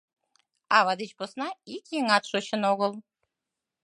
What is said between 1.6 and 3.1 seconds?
ик еҥат шочын огыл.